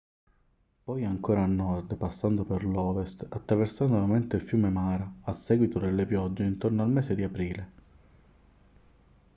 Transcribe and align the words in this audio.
poi 0.83 1.05
ancora 1.05 1.43
a 1.43 1.45
nord 1.45 1.95
passando 1.95 2.43
per 2.43 2.63
l'ovest 2.65 3.27
attraversando 3.29 3.97
nuovamente 3.99 4.35
il 4.37 4.41
fiume 4.41 4.69
mara 4.71 5.07
a 5.25 5.31
seguito 5.31 5.77
delle 5.77 6.07
piogge 6.07 6.43
intorno 6.43 6.81
al 6.81 6.89
mese 6.89 7.13
di 7.13 7.23
aprile 7.23 7.71